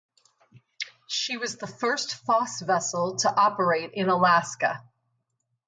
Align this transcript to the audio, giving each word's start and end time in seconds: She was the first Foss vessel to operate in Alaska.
She 1.07 1.37
was 1.37 1.57
the 1.57 1.67
first 1.67 2.15
Foss 2.15 2.59
vessel 2.61 3.17
to 3.17 3.29
operate 3.31 3.91
in 3.93 4.09
Alaska. 4.09 4.81